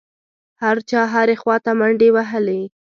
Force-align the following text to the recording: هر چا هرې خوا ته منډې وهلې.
هر 0.63 0.75
چا 0.89 1.01
هرې 1.13 1.35
خوا 1.41 1.55
ته 1.65 1.71
منډې 1.79 2.09
وهلې. 2.15 2.61